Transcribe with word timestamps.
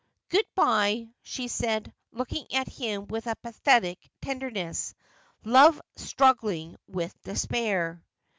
'Good 0.31 0.47
bye,' 0.55 1.09
she 1.21 1.47
said, 1.47 1.93
looking 2.11 2.51
at 2.55 2.67
him 2.67 3.05
with 3.05 3.27
a 3.27 3.35
pathetic 3.35 3.99
tender 4.23 4.49
ness, 4.49 4.95
love 5.43 5.79
struggling 5.95 6.75
with 6.87 7.13
despair. 7.21 8.03